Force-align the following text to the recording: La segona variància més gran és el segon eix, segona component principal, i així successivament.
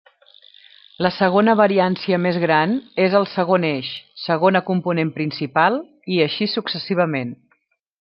La 1.05 1.11
segona 1.17 1.53
variància 1.59 2.19
més 2.23 2.39
gran 2.45 2.73
és 3.09 3.19
el 3.21 3.29
segon 3.35 3.69
eix, 3.71 3.93
segona 4.25 4.67
component 4.73 5.17
principal, 5.23 5.83
i 6.19 6.23
així 6.29 6.53
successivament. 6.59 7.41